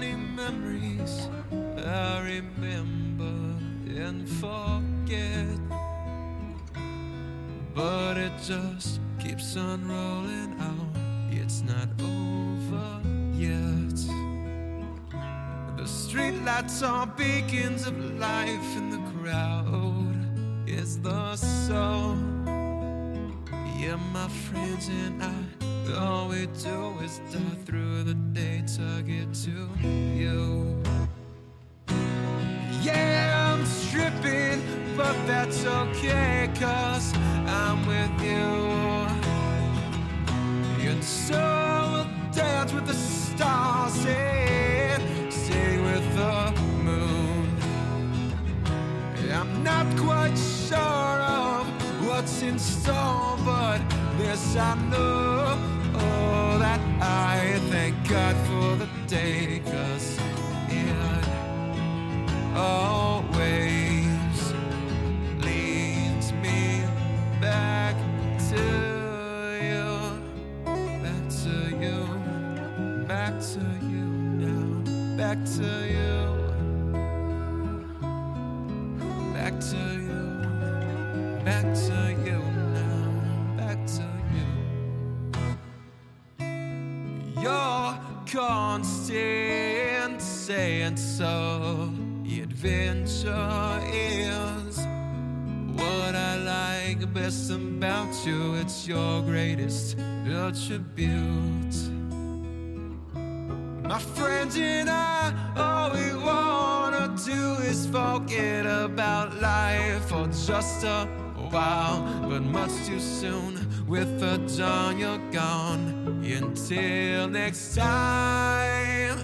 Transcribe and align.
memories 0.00 1.28
I 1.78 2.20
remember 2.20 3.36
and 4.00 4.28
forget. 4.28 5.58
But 7.74 8.16
it 8.18 8.32
just 8.42 9.00
keeps 9.18 9.56
on 9.56 9.88
rolling 9.88 10.54
out. 10.60 10.96
It's 11.30 11.62
not 11.62 11.88
over 12.00 13.00
yet. 13.34 13.96
The 15.76 15.84
streetlights 15.84 16.82
are 16.86 17.06
beacons 17.06 17.86
of 17.86 17.96
life, 18.18 18.76
and 18.76 18.92
the 18.92 19.02
crowd 19.12 20.16
is 20.66 21.00
the 21.00 21.36
soul. 21.36 22.16
Yeah, 23.78 23.98
my 24.12 24.28
friends 24.28 24.88
and 24.88 25.22
I, 25.22 25.45
all 25.94 26.28
we 26.28 26.46
do 26.46 26.98
is 27.02 27.20
die 27.32 27.56
through 27.64 28.04
the 28.04 28.14
day 28.14 28.62
to 28.76 29.02
get 29.02 29.32
to 29.44 29.68
you. 29.82 30.82
Yeah, 32.82 33.52
I'm 33.52 33.64
stripping, 33.66 34.62
but 34.96 35.14
that's 35.26 35.64
okay, 35.64 36.50
cause 36.58 37.12
I'm 37.46 37.86
with 37.86 38.22
you. 38.22 39.06
And 40.88 41.04
so 41.04 41.34
we'll 41.92 42.32
dance 42.32 42.72
with 42.72 42.86
the 42.86 42.94
stars 42.94 44.06
and 44.06 45.32
sing 45.32 45.82
with 45.84 46.16
the 46.16 46.52
moon. 46.82 47.48
I'm 49.32 49.62
not 49.62 49.86
quite 49.96 50.36
sure 50.36 50.78
of 50.78 51.66
what's 52.06 52.42
in 52.42 52.58
store, 52.58 53.36
but 53.44 54.05
this 54.18 54.56
I 54.56 54.74
know. 54.90 55.58
Oh, 55.94 56.58
that 56.58 56.80
I 57.00 57.58
thank 57.70 58.08
God 58.08 58.34
for 58.46 58.76
the 58.76 58.88
day, 59.06 59.60
cause 59.64 60.18
it 60.68 61.26
always 62.54 64.40
leads 65.38 66.32
me 66.44 66.82
back 67.40 67.96
to 68.50 68.62
you, 69.68 69.84
back 71.02 71.28
to 71.42 71.54
you, 71.82 71.98
back 73.06 73.34
to 73.52 73.60
you 73.86 74.06
now, 74.42 75.16
back 75.16 75.38
to 75.56 75.70
you, 75.96 76.18
back 79.34 79.54
to 79.60 79.80
you, 80.08 80.22
back 81.44 81.64
to 81.74 81.96
you 82.24 82.65
constant 88.76 90.20
saying 90.20 90.96
so. 90.98 91.90
Adventure 92.42 93.80
is 93.90 94.76
what 95.80 96.14
I 96.14 96.36
like 96.36 97.12
best 97.14 97.50
about 97.50 98.12
you. 98.26 98.54
It's 98.56 98.86
your 98.86 99.22
greatest 99.22 99.96
attribute. 100.26 101.76
My 103.82 103.98
friends 103.98 104.58
and 104.58 104.90
I, 104.90 105.32
all 105.56 105.90
we 105.92 106.08
wanna 106.22 107.16
do 107.24 107.54
is 107.62 107.86
forget 107.86 108.66
about 108.66 109.40
life 109.40 110.04
for 110.10 110.26
just 110.26 110.84
a 110.84 111.06
while, 111.50 112.02
but 112.28 112.42
much 112.42 112.72
too 112.86 113.00
soon. 113.00 113.65
With 113.86 114.18
the 114.18 114.38
dawn, 114.58 114.98
you're 114.98 115.18
gone. 115.30 116.22
Until 116.24 117.28
next 117.28 117.76
time. 117.76 119.18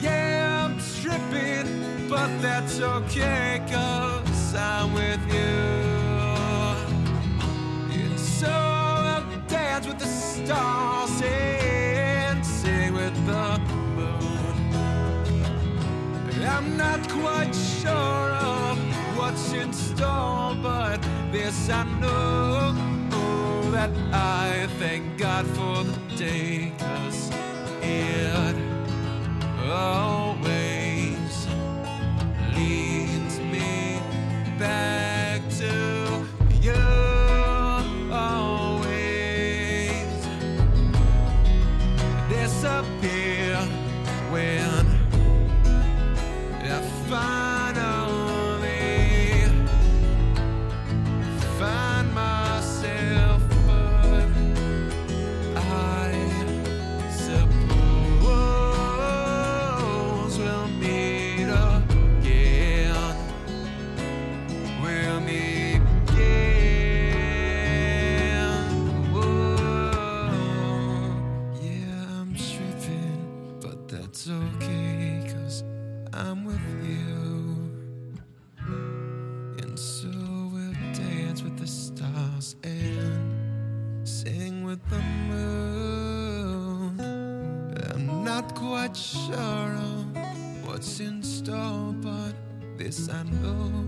Yeah, 0.00 0.66
I'm 0.66 0.80
tripping, 1.00 2.08
but 2.08 2.28
that's 2.42 2.80
okay, 2.80 3.62
cause 3.70 4.54
I'm 4.56 4.92
with 4.94 5.20
you. 5.32 5.54
And 8.00 8.18
so 8.18 8.48
I'll 8.48 9.24
dance 9.46 9.86
with 9.86 10.00
the 10.00 10.06
stars 10.06 11.22
and 11.22 12.44
sing 12.44 12.94
with 12.94 13.14
the 13.26 13.60
moon. 13.94 14.18
I'm 16.44 16.76
not 16.76 17.08
quite 17.08 17.54
sure 17.54 17.92
of 17.92 18.76
what's 19.16 19.52
in 19.52 19.72
store, 19.72 20.56
but 20.60 20.98
this 21.32 21.68
I 21.68 21.84
know 22.00 22.74
oh, 23.12 23.70
that 23.70 23.90
I 24.12 24.66
thank 24.78 25.18
God 25.18 25.46
for 25.46 25.84
the 25.84 26.16
day, 26.16 26.72
that's 74.18 74.30
okay, 74.30 75.22
cause 75.32 75.62
I'm 76.12 76.44
with 76.44 76.60
you. 76.82 77.70
And 79.62 79.78
so 79.78 80.08
we'll 80.52 80.72
dance 80.92 81.42
with 81.42 81.56
the 81.56 81.66
stars 81.68 82.56
and 82.64 84.08
sing 84.08 84.64
with 84.64 84.80
the 84.90 85.00
moon. 85.28 87.00
I'm 87.92 88.24
not 88.24 88.56
quite 88.56 88.96
sure 88.96 89.76
what's 90.64 90.98
in 90.98 91.22
store, 91.22 91.92
but 92.00 92.34
this 92.76 93.08
I 93.08 93.22
know 93.22 93.84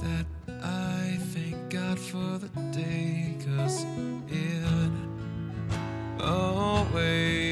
that 0.00 0.26
I 0.62 1.16
thank 1.32 1.70
God 1.70 1.98
for 1.98 2.38
the 2.38 2.48
day, 2.72 3.38
cause 3.46 3.86
it 4.28 4.92
always 6.20 7.43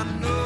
I 0.00 0.04
know 0.22 0.39